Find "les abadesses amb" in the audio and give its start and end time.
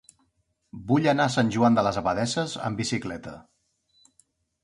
1.87-2.81